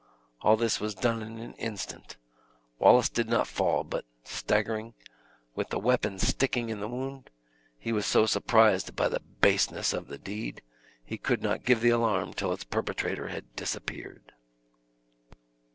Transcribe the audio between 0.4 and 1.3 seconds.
All this was done